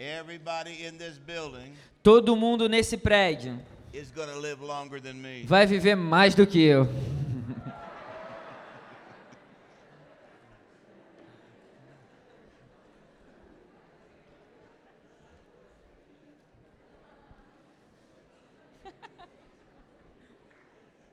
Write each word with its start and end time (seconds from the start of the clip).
Everybody 0.00 0.86
in 0.86 0.96
this 0.96 1.18
building 1.18 1.74
Todo 2.02 2.34
mundo 2.34 2.68
nesse 2.70 2.96
prédio 2.96 3.58
is 3.92 4.10
going 4.10 4.28
to 4.30 4.38
live 4.38 4.62
longer 4.64 4.98
than 4.98 5.12
me. 5.20 5.44
vai 5.44 5.66
viver 5.66 5.94
mais 5.94 6.34
do 6.34 6.46
que 6.46 6.58
eu. 6.62 6.88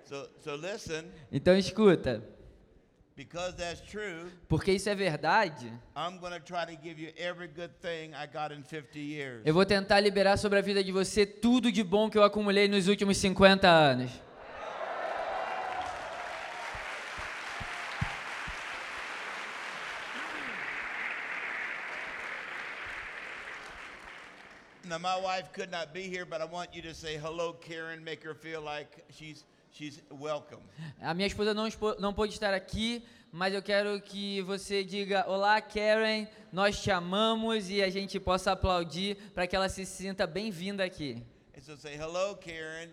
So, 0.06 0.30
so 0.44 0.56
listen, 0.56 1.06
Então 1.32 1.58
escuta, 1.58 2.24
porque 4.47 4.71
isso 4.71 4.89
é 4.89 4.95
verdade, 4.95 5.71
I'm 5.95 6.20
going 6.20 6.34
to 6.34 6.39
try 6.39 6.66
to 6.66 6.75
give 6.81 6.99
you 6.99 7.11
every 7.17 7.47
good 7.47 7.71
thing 7.81 8.13
I 8.13 8.27
got 8.27 8.52
in 8.54 8.63
50 8.63 8.99
years. 8.99 9.41
eu 9.45 9.54
vou 9.54 9.66
tentar 9.66 9.99
liberar 9.99 10.38
sobre 10.38 10.59
a 10.59 10.61
vida 10.61 10.84
de 10.84 10.91
você 10.91 11.25
tudo 11.25 11.72
de 11.72 11.84
bom 11.84 12.09
que 12.09 12.17
eu 12.17 12.23
acumulei 12.23 12.67
nos 12.67 12.88
últimos 12.88 13.17
50 13.17 13.67
anos. 13.67 14.11
Now, 24.88 24.99
my 24.99 25.20
wife 25.20 25.52
could 25.52 25.70
not 25.70 25.94
be 25.94 26.03
here, 26.03 26.23
but 26.23 26.39
I 26.39 26.45
want 26.45 26.73
you 26.73 26.81
to 26.84 26.94
say 26.94 27.17
hello, 27.17 27.52
Karen. 27.52 28.02
Make 28.05 28.23
her 28.23 28.34
feel 28.34 28.61
like 28.61 29.03
she's 29.11 29.44
she's 29.71 30.03
welcome. 30.12 30.62
A 31.02 31.13
minha 31.13 31.27
esposa 31.27 31.53
não, 31.53 31.67
não 31.99 32.13
pôde 32.13 32.34
estar 32.34 32.53
aqui, 32.53 33.03
mas 33.31 33.53
eu 33.53 33.62
quero 33.62 33.99
que 34.02 34.41
você 34.41 34.84
diga: 34.84 35.25
Olá, 35.27 35.62
Karen, 35.62 36.27
nós 36.52 36.81
te 36.81 36.91
amamos 36.91 37.70
e 37.70 37.81
a 37.81 37.89
gente 37.89 38.20
possa 38.20 38.52
aplaudir 38.52 39.17
para 39.34 39.48
que 39.48 39.55
ela 39.55 39.70
se 39.70 39.85
sinta 39.85 40.25
bem-vinda 40.25 40.84
aqui. 40.84 41.23
And 41.55 41.61
so 41.61 41.75
say 41.77 41.95
hello, 41.95 42.35
Karen. 42.38 42.89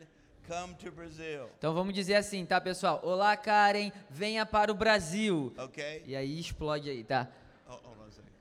Come 0.46 0.74
to 0.74 0.90
Brazil. 0.90 1.48
Então 1.56 1.72
vamos 1.72 1.94
dizer 1.94 2.16
assim, 2.16 2.44
tá, 2.44 2.60
pessoal? 2.60 3.00
Olá, 3.02 3.34
Karen, 3.34 3.90
venha 4.10 4.44
para 4.44 4.70
o 4.70 4.74
Brasil. 4.74 5.54
Okay. 5.56 6.02
E 6.06 6.14
aí 6.14 6.38
explode 6.38 6.90
aí, 6.90 7.02
tá? 7.02 7.28
Oh, 7.66 7.72
hold 7.72 7.98
on 7.98 8.06
a 8.06 8.10
second. 8.10 8.34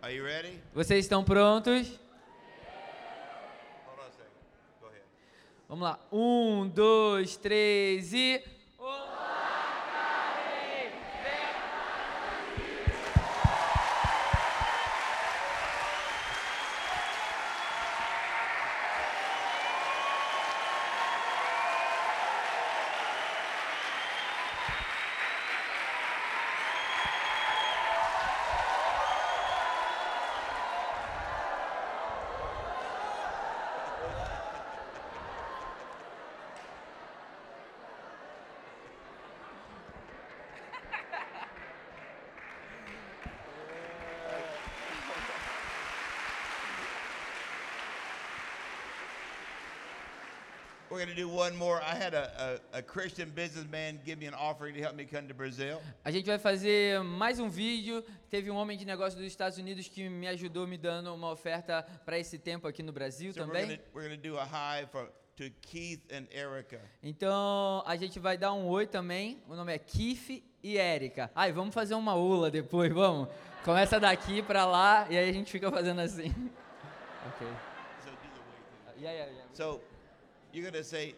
Are 0.00 0.14
you 0.14 0.22
ready? 0.22 0.60
Vocês 0.72 1.04
estão 1.04 1.24
prontos? 1.24 1.88
Hold 3.86 3.98
on 3.98 4.06
a 4.06 4.10
second. 4.12 4.38
Go 4.80 4.86
ahead. 4.86 5.02
Vamos 5.74 5.88
lá. 5.88 5.98
Um, 6.12 6.68
dois, 6.68 7.36
três 7.36 8.12
e. 8.12 8.40
Olá, 8.78 9.82
Karen! 9.90 10.92
Venha 11.00 11.50
We're 50.94 51.04
going 51.04 51.16
to 51.16 51.20
do 51.20 51.28
one 51.28 51.56
more. 51.56 51.82
I 51.82 51.96
had 51.96 52.14
a, 52.14 52.60
a, 52.72 52.78
a 52.78 52.82
Christian 52.82 53.28
businessman 53.30 53.98
give 54.04 54.16
me 54.16 54.26
an 54.26 54.34
offering 54.34 54.76
to 54.76 54.80
help 54.80 54.94
me 54.94 55.04
come 55.04 55.26
to 55.26 55.34
Brazil. 55.34 55.80
A 56.04 56.12
gente 56.12 56.26
vai 56.26 56.38
fazer 56.38 57.02
mais 57.02 57.40
um 57.40 57.48
vídeo. 57.48 58.04
Teve 58.30 58.48
um 58.48 58.54
homem 58.54 58.78
de 58.78 58.84
negócio 58.84 59.18
dos 59.18 59.26
Estados 59.26 59.58
Unidos 59.58 59.88
que 59.88 60.08
me 60.08 60.28
ajudou 60.28 60.68
me 60.68 60.78
dando 60.78 61.12
uma 61.12 61.32
oferta 61.32 61.84
para 62.04 62.16
esse 62.16 62.38
tempo 62.38 62.68
aqui 62.68 62.80
no 62.80 62.92
Brasil 62.92 63.32
So 63.32 63.40
we're 63.40 63.46
também. 63.52 63.66
going 63.66 63.80
we're 63.92 64.08
gonna 64.08 64.16
do 64.16 64.38
a 64.38 64.44
high 64.44 64.86
for, 64.86 65.10
to 65.36 65.50
Keith 65.62 66.00
and 66.12 66.28
Erica. 66.30 66.80
Então 67.02 67.82
a 67.84 67.96
gente 67.96 68.20
vai 68.20 68.38
dar 68.38 68.52
um 68.52 68.68
oi 68.68 68.86
também. 68.86 69.42
O 69.48 69.56
nome 69.56 69.74
é 69.74 69.78
Kiff 69.80 70.44
e 70.62 70.78
Érica. 70.78 71.28
Ai, 71.34 71.50
vamos 71.50 71.74
fazer 71.74 71.96
uma 71.96 72.14
ula 72.14 72.52
depois, 72.52 72.92
vamos? 72.92 73.28
Começa 73.64 73.98
daqui 73.98 74.42
para 74.42 74.64
lá 74.64 75.08
e 75.10 75.18
aí 75.18 75.28
a 75.28 75.32
gente 75.32 75.50
fica 75.50 75.72
fazendo 75.72 76.00
assim. 76.02 76.28
ok. 77.26 77.48
So 78.04 78.10
do 78.10 78.16
the 78.16 78.40
wave. 78.94 79.02
Yeah, 79.02 79.12
yeah, 79.12 79.32
yeah. 79.32 79.48
So 79.54 79.80
you're 80.54 80.62
going 80.62 80.80
to 80.80 80.88
say, 80.88 81.14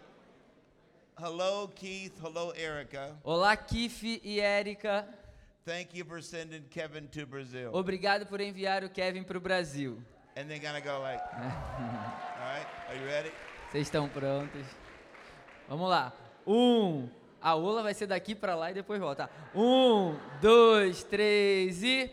hello, 1.19 1.69
Keith. 1.75 2.19
Hello, 2.23 2.53
Erica. 2.57 3.15
Olá, 3.23 3.55
Kiff 3.55 4.21
e 4.25 4.41
Érica. 4.41 5.05
Thank 5.67 5.95
you 5.95 6.07
for 6.07 6.23
sending 6.23 6.63
Kevin 6.71 7.07
to 7.09 7.27
Brazil. 7.27 7.71
Obrigado 7.75 8.25
por 8.27 8.41
enviar 8.41 8.83
o 8.83 8.89
Kevin 8.89 9.25
para 9.25 9.37
o 9.37 9.41
Brasil. 9.41 9.99
And 10.37 10.49
they're 10.49 10.59
to 10.59 10.81
go 10.81 11.01
like, 11.01 11.21
all 11.35 11.45
right, 12.41 12.67
are 12.89 12.97
you 12.97 13.07
ready? 13.07 13.31
Vocês 13.71 13.87
estão 13.87 14.09
prontos? 14.09 14.65
Vamos 15.69 15.91
lá. 15.91 16.15
Um. 16.47 17.09
A 17.43 17.55
Ola 17.55 17.83
vai 17.83 17.93
ser 17.93 18.07
daqui 18.07 18.35
para 18.35 18.55
lá 18.55 18.71
e 18.71 18.75
depois 18.75 18.99
volta. 18.99 19.29
Um, 19.55 20.17
dois, 20.41 21.05
três 21.05 21.83
e. 21.83 22.11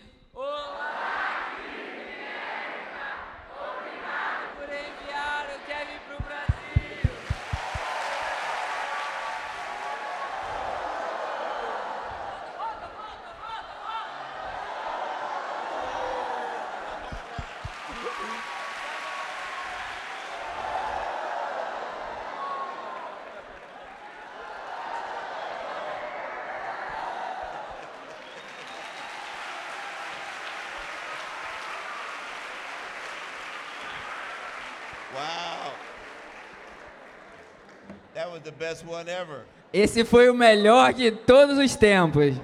Esse 39.73 40.05
foi 40.05 40.29
o 40.29 40.33
melhor 40.33 40.93
de 40.93 41.11
todos 41.11 41.57
os 41.57 41.75
tempos. 41.75 42.35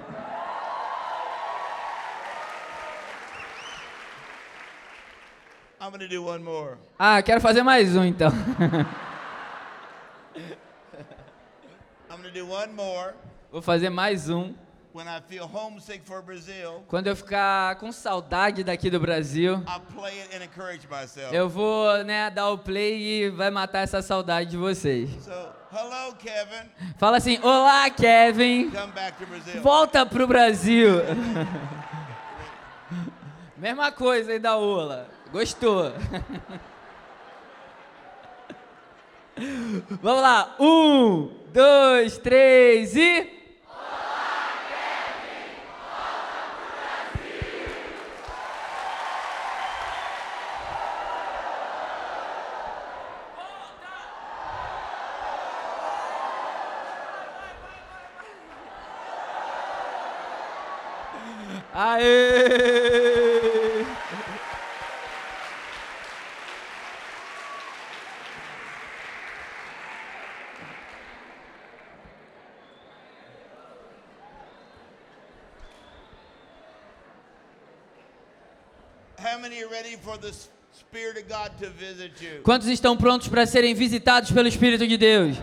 I'm 5.80 5.88
going 5.88 6.00
to 6.00 6.08
do 6.08 6.22
one 6.22 6.42
more. 6.42 6.76
Ah, 6.98 7.22
quero 7.22 7.40
fazer 7.40 7.62
mais 7.62 7.96
um 7.96 8.04
então. 8.04 8.30
I'm 12.10 12.20
going 12.20 12.24
to 12.24 12.30
do 12.30 12.46
one 12.46 12.72
more. 12.74 13.14
Vou 13.50 13.62
fazer 13.62 13.88
mais 13.88 14.28
um. 14.28 14.54
When 14.92 15.06
I 15.06 15.20
feel 15.20 15.46
homesick 15.46 16.02
for 16.04 16.20
Brazil, 16.20 16.82
Quando 16.88 17.06
eu 17.06 17.14
ficar 17.14 17.76
com 17.76 17.92
saudade 17.92 18.64
daqui 18.64 18.90
do 18.90 18.98
Brasil, 18.98 19.62
I'll 19.68 19.80
play 19.94 20.20
it 20.20 20.34
and 20.34 20.42
encourage 20.42 20.88
myself. 20.88 21.32
eu 21.32 21.48
vou, 21.48 22.02
né, 22.02 22.28
dar 22.28 22.48
o 22.50 22.58
play 22.58 23.00
e 23.00 23.30
vai 23.30 23.50
matar 23.50 23.82
essa 23.82 24.02
saudade 24.02 24.50
de 24.50 24.56
vocês. 24.56 25.08
So, 25.24 25.30
hello, 25.72 26.16
Kevin. 26.16 26.68
Fala 26.98 27.18
assim: 27.18 27.38
Olá, 27.40 27.88
Kevin. 27.90 28.68
Come 28.72 28.92
back 28.92 29.16
to 29.18 29.26
Brazil. 29.26 29.62
Volta 29.62 30.04
pro 30.04 30.26
Brasil. 30.26 30.96
Mesma 33.56 33.92
coisa 33.92 34.32
aí 34.32 34.40
da 34.40 34.56
Ola. 34.56 35.06
Gostou? 35.30 35.92
Vamos 40.02 40.22
lá. 40.22 40.56
Um, 40.58 41.30
dois, 41.52 42.18
três 42.18 42.96
e. 42.96 43.36
Aê! 61.72 63.84
How 79.18 79.38
many 79.38 79.62
are 79.62 79.68
ready 79.68 79.88
for 80.02 80.16
the 80.18 80.28
S- 80.28 80.48
Spirit 80.72 81.18
of 81.18 81.28
God 81.28 81.50
to 81.58 81.70
visit 81.70 82.12
you? 82.22 82.42
Quantos 82.42 82.66
estão 82.68 82.96
prontos 82.96 83.28
para 83.28 83.46
serem 83.46 83.74
visitados 83.74 84.30
pelo 84.30 84.48
Espírito 84.48 84.86
de 84.86 84.96
Deus? 84.96 85.36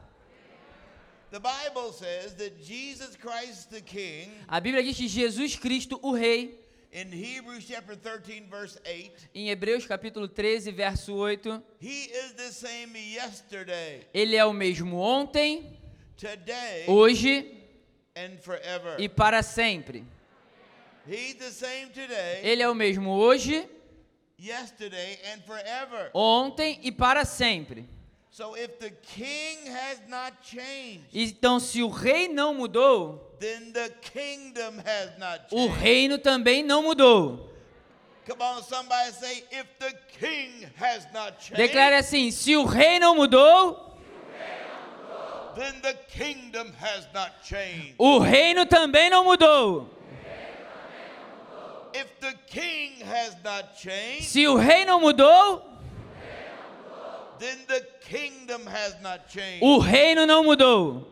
The 1.31 1.39
Bible 1.39 1.93
says 1.93 2.33
that 2.35 2.55
Jesus 2.59 3.15
Christ 3.15 3.69
the 3.69 3.81
King, 3.81 4.31
A 4.47 4.59
Bíblia 4.59 4.83
diz 4.83 4.97
que 4.97 5.07
Jesus 5.07 5.55
Cristo, 5.55 5.99
o 6.01 6.11
Rei, 6.11 6.59
in 6.91 7.11
Hebrews 7.13 7.65
chapter 7.67 7.95
13, 7.95 8.41
verse 8.49 8.79
8, 8.83 9.29
em 9.35 9.49
Hebreus 9.49 9.85
capítulo 9.85 10.27
13, 10.27 10.71
verso 10.71 11.13
8, 11.15 11.61
He 11.79 12.09
is 12.11 12.33
the 12.33 12.51
same 12.51 12.97
yesterday, 13.13 14.07
ele 14.13 14.35
é 14.35 14.43
o 14.43 14.51
mesmo 14.53 14.97
ontem, 14.97 15.77
today, 16.17 16.85
hoje 16.87 17.55
and 18.15 18.37
forever. 18.41 18.95
e 18.99 19.07
para 19.07 19.43
sempre. 19.43 20.03
He's 20.03 20.03
the 20.03 20.03
same 20.03 20.03
today, 20.03 20.87
Ele 22.43 22.61
é 22.61 22.69
o 22.69 22.75
mesmo 22.75 23.11
hoje, 23.11 23.67
yesterday, 24.39 25.19
and 25.33 25.41
forever. 25.45 26.09
ontem 26.13 26.79
e 26.83 26.91
para 26.91 27.25
sempre. 27.25 27.87
So 28.31 28.55
if 28.55 28.77
the 28.79 28.91
King 28.91 29.69
has 29.69 30.01
not 30.07 30.33
changed, 30.43 31.07
Então, 31.13 31.59
se 31.59 31.81
o 31.83 31.89
rei 31.89 32.27
não 32.27 32.53
mudou, 32.53 33.35
then 33.39 33.71
the 33.71 33.89
kingdom 33.89 34.77
has 34.85 35.17
not 35.17 35.45
o 35.51 35.57
changed. 35.67 35.79
reino 35.81 36.17
também 36.19 36.63
não 36.63 36.83
mudou. 36.83 37.49
Come 38.27 38.43
on, 38.43 38.61
somebody 38.61 39.11
say, 39.13 39.43
if 39.51 39.65
the 39.79 39.91
King 40.19 40.67
has 40.79 41.05
not 41.11 41.33
changed, 41.39 41.55
Declare 41.57 41.95
assim: 41.95 42.29
se 42.31 42.55
o 42.55 42.63
rei 42.65 42.99
não 42.99 43.15
mudou, 43.15 43.97
then 45.55 45.81
the 45.81 45.93
kingdom 46.15 46.71
has 46.79 47.07
not 47.13 47.31
changed. 47.43 47.95
o 47.97 48.19
reino 48.19 48.65
também 48.67 49.09
não 49.09 49.23
mudou. 49.25 49.89
If 51.93 52.19
the 52.19 52.33
King 52.47 52.93
has 53.05 53.35
not 53.43 53.75
changed, 53.75 54.25
Se 54.25 54.47
o 54.47 54.55
rei 54.55 54.85
não 54.85 54.99
mudou, 55.01 55.63
then 57.39 57.57
the 57.67 57.81
kingdom 58.01 58.65
has 58.67 58.99
not 59.01 59.27
changed. 59.29 59.63
o 59.63 59.79
reino 59.79 60.25
não 60.25 60.43
mudou. 60.43 61.07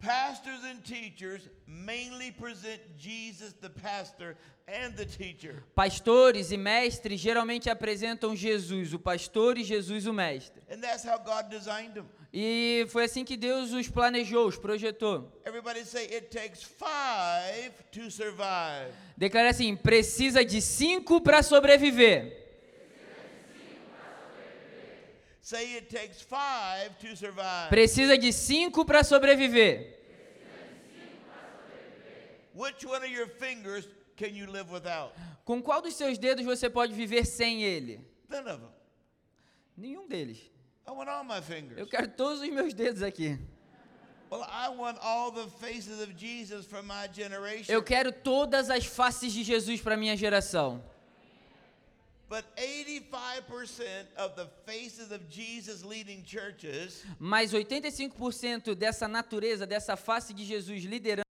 Pastors 0.00 0.64
and 0.64 0.82
teachers 0.82 1.42
mainly 1.66 2.32
present 2.32 2.80
Jesus, 2.96 3.52
the 3.60 3.68
pastor, 3.68 4.34
and 4.66 4.94
the 4.96 5.04
teacher. 5.04 5.62
Pastores 5.76 6.50
e 6.50 6.56
mestres 6.56 7.20
geralmente 7.20 7.68
apresentam 7.68 8.34
Jesus, 8.34 8.94
o 8.94 8.98
pastor, 8.98 9.58
e 9.58 9.62
Jesus, 9.62 10.06
o 10.06 10.12
mestre. 10.14 10.62
And 10.70 10.80
that's 10.80 11.04
how 11.04 11.18
God 11.18 11.50
designed 11.50 11.92
them. 11.94 12.06
E 12.32 12.86
foi 12.90 13.04
assim 13.04 13.24
que 13.24 13.36
Deus 13.36 13.72
os 13.72 13.88
planejou, 13.88 14.46
os 14.46 14.56
projetou. 14.56 15.32
Everybody 15.44 15.84
say, 15.84 16.04
it 16.14 16.28
takes 16.28 16.62
five 16.62 17.72
to 17.90 18.08
survive. 18.10 18.92
Declare 19.16 19.48
assim: 19.48 19.74
precisa 19.74 20.44
de 20.44 20.62
cinco 20.62 21.20
para 21.20 21.42
sobreviver. 21.42 22.38
Say, 25.42 25.76
it 25.76 25.88
takes 25.88 26.22
five 26.22 26.94
to 27.00 27.16
survive. 27.16 27.68
Precisa 27.68 28.16
de 28.16 28.32
cinco 28.32 28.84
para 28.84 29.02
sobreviver. 29.02 29.98
Which 32.54 32.86
one 32.86 33.04
of 33.04 33.10
your 33.10 33.26
fingers 33.26 33.88
can 34.16 34.28
you 34.28 34.46
live 34.46 34.70
without? 34.70 35.12
Com 35.44 35.60
qual 35.60 35.82
dos 35.82 35.94
seus 35.94 36.18
dedos 36.18 36.44
você 36.44 36.70
pode 36.70 36.92
viver 36.92 37.24
sem 37.24 37.64
ele? 37.64 38.00
None 38.28 38.48
of 38.48 38.60
them. 38.60 38.70
Nenhum 39.76 40.06
deles. 40.06 40.49
I 40.90 40.92
want 40.92 41.08
all 41.08 41.22
my 41.22 41.40
fingers. 41.40 41.78
Eu 41.78 41.86
quero 41.86 42.08
todos 42.08 42.40
os 42.40 42.48
meus 42.48 42.74
dedos 42.74 43.00
aqui. 43.00 43.38
Well, 44.28 44.42
I 44.42 44.70
want 44.70 44.98
all 45.00 45.30
the 45.30 45.46
faces 45.60 46.00
of 46.00 46.16
Jesus 46.16 46.66
from 46.66 46.82
my 46.82 47.08
generation. 47.12 47.72
Eu 47.72 47.80
quero 47.80 48.10
todas 48.10 48.68
as 48.70 48.86
faces 48.86 49.32
de 49.32 49.44
Jesus 49.44 49.80
para 49.80 49.96
minha 49.96 50.16
geração. 50.16 50.82
But 52.28 52.44
85% 52.56 54.06
of 54.16 54.34
the 54.34 54.48
faces 54.66 55.12
of 55.12 55.20
Jesus 55.28 55.82
leading 55.84 56.24
churches 56.24 57.04
Mas 57.18 57.52
85% 57.52 58.74
dessa 58.76 59.08
natureza, 59.08 59.66
dessa 59.66 59.96
face 59.96 60.32
de 60.32 60.44
Jesus 60.44 60.84
liderando 60.84 61.29